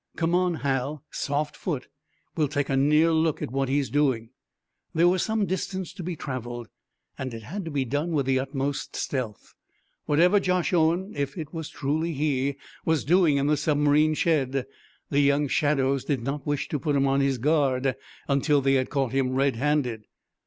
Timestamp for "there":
4.95-5.07